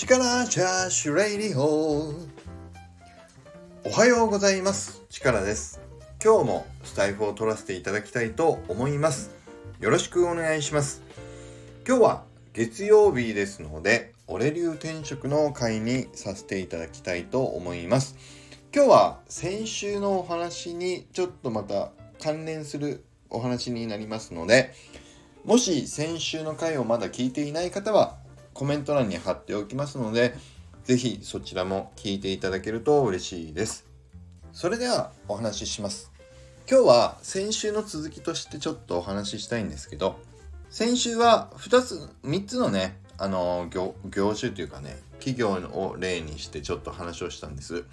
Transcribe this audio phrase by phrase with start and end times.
[0.00, 2.28] 力チャーシュレイディホー。
[3.84, 5.02] おはようございます。
[5.10, 5.78] 力です。
[6.24, 9.30] 今日もスタイフを取らせていただきたいと思います。
[9.78, 11.02] よろしくお願いします。
[11.86, 12.24] 今日は
[12.54, 18.16] 月曜日ですので俺流転職の会にさせていただきたいと思います。
[18.74, 21.90] 今日は先週のお話にちょっとまた
[22.22, 24.72] 関連するお話になりますので
[25.44, 28.19] もし先週の回をまだ聞いていない方は
[28.60, 30.34] コメント欄に貼っておきますので、
[30.84, 33.86] ぜひそちらも聞いていただけると嬉しいです。
[34.52, 36.12] それではお話しします。
[36.70, 40.20] 今日は先週の続きとしてちょっとお話ししたいんですけど、
[40.68, 43.94] 先週は2つ、3つのね、あの業、
[44.34, 47.84] 種というかね、企業を例にしてちょっと話をしたんです。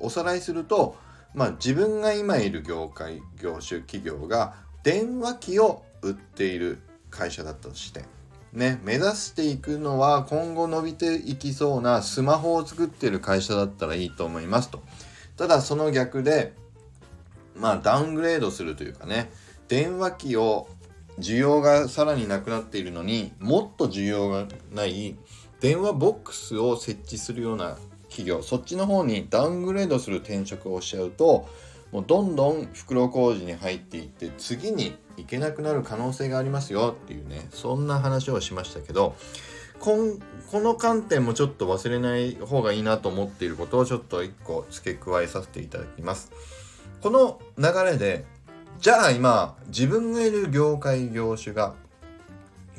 [0.00, 0.96] おさらいすると、
[1.34, 4.54] まあ自分が今いる業界、業種、企業が
[4.84, 6.78] 電話機を売っている
[7.10, 8.06] 会社だったとして、
[8.54, 14.80] ね、目指していくのは今後伸びていきそうなスマホを作ってる会社だったらいいと思いますと。
[15.36, 16.52] ただその逆で、
[17.56, 19.30] まあダウングレードするというかね、
[19.66, 20.68] 電話機を
[21.18, 25.16] 需要がさらになくなっているのにもっと需要がない
[25.60, 27.76] 電話ボックスを設置するような
[28.08, 31.48] 企業そっちの方にダウングレードする転職をしちゃうと
[31.94, 39.14] もうどんどん袋小路に入っていって次に行けなくなる可能性がありますよっていうねそんな話をしましたけど
[39.78, 40.18] こん
[40.50, 46.32] この観点もちょっと忘れない方がいいなと思っていることをちょっと一個付け加えさせていただきます。
[47.00, 48.24] この流れで
[48.80, 51.74] じゃあ今自分がいる業界業種が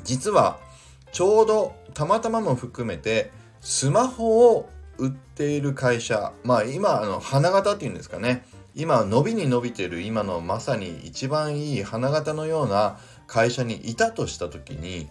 [0.04, 0.58] 実は
[1.12, 3.30] ちょうどたまたまも含めて
[3.62, 8.44] スマホを売っている会社まあ今あの花形っていうんですかね
[8.78, 15.08] 今伸びに伸びてる今のまさに一番いい花形のような会社にいたとした時に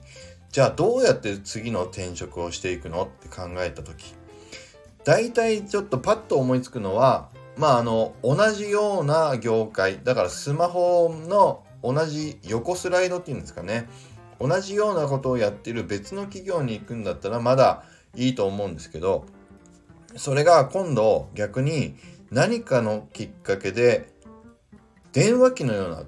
[0.51, 4.13] じゃあどうやって次の転職をしていくのって考えた時
[5.03, 13.89] 大体ちょっとパッと思いつくのはまああの同じような業界だからスマホの同じ横スライドっていうんですかね。
[14.39, 17.83] 同じようなことをやってる別の企業に行くんだったらまだ
[18.15, 19.25] いいと思うんですけど
[20.17, 21.95] それが今度逆に
[22.31, 24.09] 何かのきっかけで
[25.11, 26.03] 電話機のような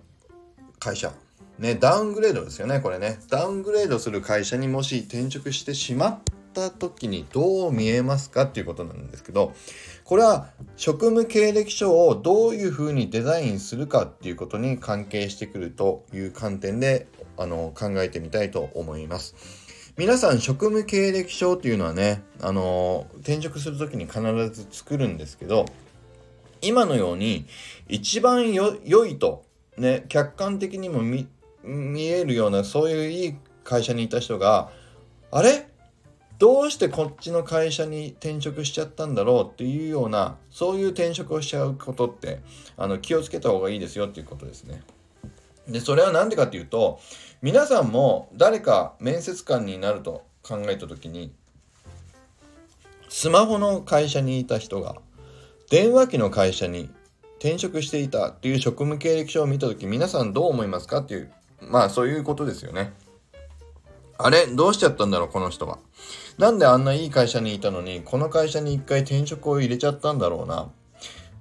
[0.79, 1.13] 会社
[1.59, 6.19] ねダウングレードですよねこれねダウングレードする会社にもし転職してしまっ
[6.53, 9.53] た時にどう見えますかっていうことなんですけど
[10.03, 17.07] これは職務経歴書をどういうふうにデザインするかっていうことに関係してくるという観点で
[17.37, 19.35] あの考えてみたいと思います。
[19.97, 25.65] 皆さん職務経歴書っていうのはね、あの転職する時に必ず作るんですけど
[26.61, 27.45] 今のように
[27.87, 29.45] 一番良いと
[29.77, 31.27] ね客観的にも見
[32.05, 34.69] えるようなそういういい会社にいた人が
[35.31, 35.67] あれ？
[36.39, 42.41] どうしてこっちの会社に転職しちゃったんだろうっていうようなそういう転職をしちゃうことって
[42.77, 44.83] あの気をつけた方がいいですよっていうことですね。
[45.67, 46.99] でそれは何でかっていうと
[47.41, 51.33] 皆さんも誰か面接官になると考えた時に
[53.09, 54.95] スマホの会社にいた人が
[55.69, 56.89] 電話機の会社に
[57.39, 62.93] 転職していたっていう職務経歴書を見た時皆さんどう思いますかっていうまあそういうことですよね。
[64.17, 65.79] あれどうしちゃったんだろうこの人は。
[66.37, 70.69] なんであんないい会社にいたのにこの会社に一回転職を入れちゃったんだろうな。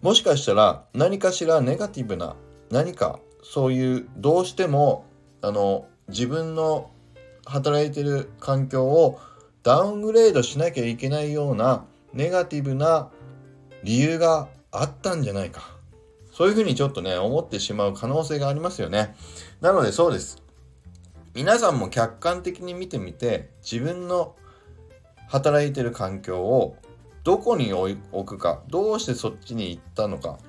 [0.02, 2.34] もしかしたら何かしらネガティブな
[2.70, 5.04] 何かそういうどうしても
[5.40, 6.90] あの自分の
[7.44, 9.20] 働いてる環境を
[9.62, 13.10] ダウングレードしなきゃいけないようなネガティブな
[13.86, 15.62] 理由があったんじゃないか。
[16.32, 19.14] そういうふうにちょっとね、思ってしまう可能性がありますよね。
[19.60, 20.42] なのでそうです。
[21.34, 24.34] 皆さんも客観的に見てみて、自分の
[25.28, 26.76] 働いてる環境を
[27.22, 30.40] どこに置くか、どうしてそっちに行ったのか、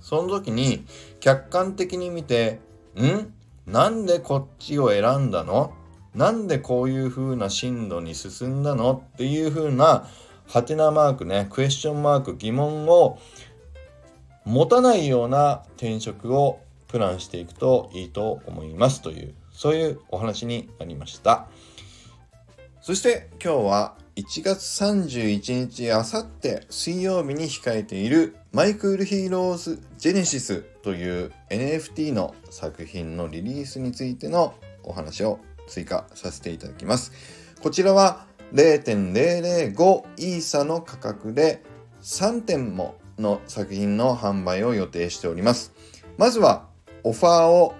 [0.00, 0.84] その時に
[1.20, 2.58] 客観的に見て、
[2.96, 3.32] ん？
[3.70, 5.74] なんでこっちを選んだの？
[6.12, 9.04] なんでこういう風な進路に進んだの？
[9.14, 10.08] っていう風な
[10.50, 13.20] ハテナマークね、クエスチョンマーク、疑問を
[14.44, 16.58] 持たないような転職を
[16.88, 21.46] プランしていくといいと思いますという、そういうお話になりました。
[22.80, 35.38] そして今日は1月31日、あさって水曜日に控えている My Cool Heroes Genesis という NFT の作品のリリースについてのお話を
[35.68, 37.12] 追加させていただきます。
[37.62, 41.62] こちらは0.005イーサの価格で
[42.02, 45.72] 3点もの作品の販売を予定しております。
[46.18, 46.66] まずは
[47.02, 47.74] オファーを、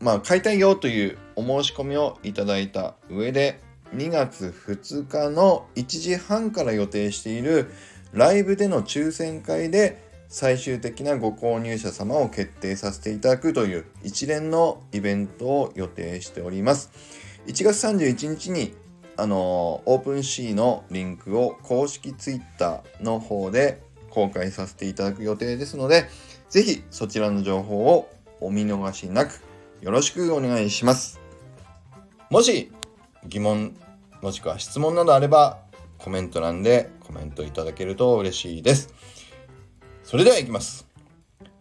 [0.00, 3.60] まあ、買いたいよというお申し込みをいただいた上で
[3.94, 7.70] 2月2日の1時半から予定している
[8.12, 16.90] ライブでの抽選会で最終的なご購入者様を決定させていただくという一連のイベントを予定しております。
[17.46, 18.74] 1月31日に
[19.16, 26.06] あのオープンシーのリンクを公式 Twitter の方で公開させていただく予定ですので、
[26.48, 28.08] ぜひそちらの情報を
[28.40, 29.42] お見逃しなく
[29.80, 31.20] よろしくお願いします。
[32.30, 32.70] もし
[33.26, 33.74] 疑問
[34.22, 35.58] もしくは質問などあれば
[35.98, 38.92] コメント欄でコメントいただけると嬉しいです。
[40.02, 40.86] それでは行きます。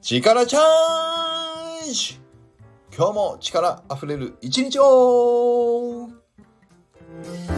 [0.02, 2.20] 力チャージ
[2.96, 6.10] 今日も力あふれる一日を
[7.26, 7.55] Thank you.